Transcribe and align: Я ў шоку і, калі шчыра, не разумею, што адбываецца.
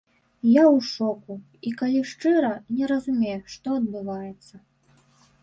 Я 0.51 0.61
ў 0.69 0.79
шоку 0.93 1.35
і, 1.67 1.73
калі 1.81 2.01
шчыра, 2.13 2.49
не 2.79 2.85
разумею, 2.93 3.37
што 3.59 3.67
адбываецца. 3.83 4.55